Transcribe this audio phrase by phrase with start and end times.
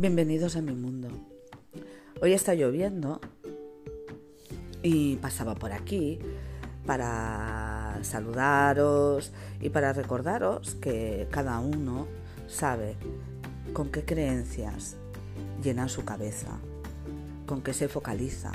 [0.00, 1.10] Bienvenidos a mi mundo.
[2.22, 3.20] Hoy está lloviendo
[4.82, 6.18] y pasaba por aquí
[6.86, 12.06] para saludaros y para recordaros que cada uno
[12.48, 12.96] sabe
[13.74, 14.96] con qué creencias
[15.62, 16.58] llena su cabeza,
[17.44, 18.52] con qué se focaliza.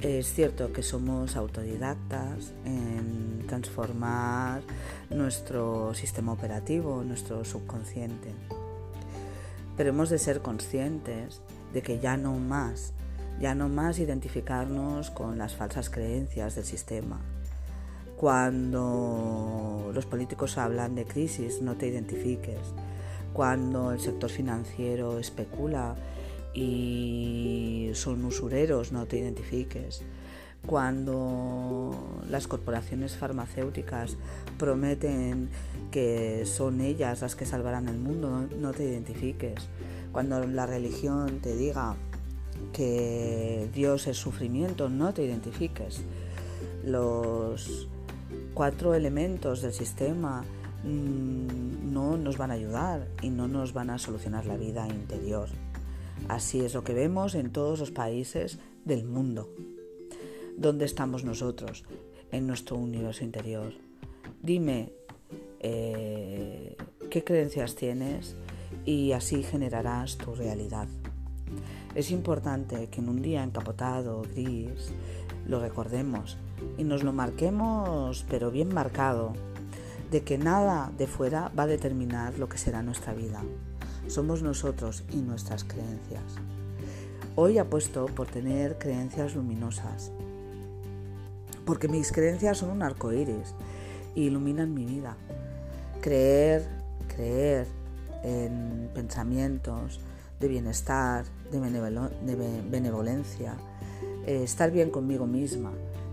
[0.00, 4.62] Es cierto que somos autodidactas en transformar
[5.10, 8.34] nuestro sistema operativo, nuestro subconsciente
[9.78, 11.40] pero hemos de ser conscientes
[11.72, 12.94] de que ya no más,
[13.40, 17.20] ya no más identificarnos con las falsas creencias del sistema.
[18.16, 22.58] Cuando los políticos hablan de crisis, no te identifiques.
[23.32, 25.94] Cuando el sector financiero especula
[26.52, 30.02] y son usureros, no te identifiques.
[30.66, 34.16] Cuando las corporaciones farmacéuticas
[34.58, 35.48] prometen
[35.90, 39.68] que son ellas las que salvarán el mundo, no, te identifiques.
[40.12, 41.96] Cuando la religión te diga
[42.72, 46.02] que Dios es sufrimiento, no te identifiques.
[46.84, 47.88] Los
[48.52, 50.44] cuatro elementos del sistema
[50.84, 55.48] mm, no nos van a ayudar y no nos van a solucionar la vida interior.
[56.28, 59.48] Así es lo que vemos en todos los países del mundo.
[60.58, 61.84] ¿Dónde estamos nosotros?
[62.32, 63.74] En nuestro universo interior.
[64.42, 64.90] Dime
[65.60, 66.76] eh,
[67.10, 68.34] qué creencias tienes
[68.84, 70.88] y así generarás tu realidad.
[71.94, 74.90] Es importante que en un día encapotado, gris,
[75.46, 76.36] lo recordemos
[76.76, 79.34] y nos lo marquemos, pero bien marcado,
[80.10, 83.44] de que nada de fuera va a determinar lo que será nuestra vida.
[84.08, 86.34] Somos nosotros y nuestras creencias.
[87.36, 90.10] Hoy apuesto por tener creencias luminosas,
[91.68, 93.54] porque mis creencias son un arco iris
[94.14, 95.18] y iluminan mi vida
[96.00, 96.66] creer,
[97.14, 97.66] creer
[98.24, 100.00] en pensamientos
[100.40, 103.54] de bienestar, de, benevolencia,
[104.26, 105.72] eh, estar bien conmigo misma,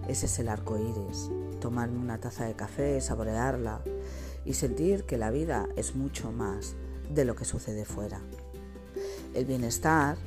[0.09, 1.29] ese es el arco iris.
[1.61, 3.79] Tomarme una taza de café, saborearla
[4.43, 6.75] y sentir que la vida es mucho más
[7.09, 8.19] de lo que sucede fuera.
[9.33, 10.17] El bienestar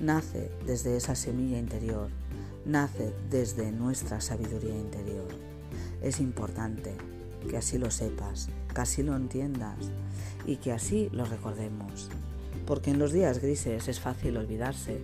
[0.00, 2.08] nace desde esa semilla interior,
[2.66, 5.28] nace desde nuestra sabiduría interior.
[6.02, 6.96] Es importante
[7.48, 9.76] que así lo sepas, que así lo entiendas
[10.46, 12.10] y que así lo recordemos.
[12.66, 15.00] Porque en los días grises es fácil olvidarse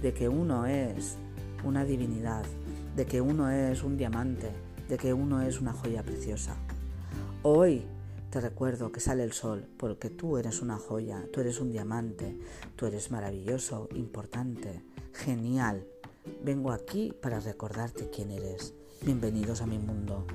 [0.00, 1.16] de que uno es
[1.62, 2.44] una divinidad,
[2.96, 4.50] de que uno es un diamante,
[4.88, 6.56] de que uno es una joya preciosa.
[7.42, 7.84] Hoy
[8.30, 12.38] te recuerdo que sale el sol porque tú eres una joya, tú eres un diamante,
[12.76, 14.82] tú eres maravilloso, importante,
[15.12, 15.86] genial.
[16.42, 18.74] Vengo aquí para recordarte quién eres.
[19.02, 20.26] Bienvenidos a mi mundo.